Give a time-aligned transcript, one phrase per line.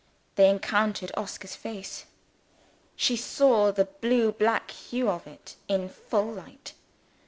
[0.33, 2.05] They encountered Oscar's face.
[2.95, 6.73] She saw the blue black hue of it in full light.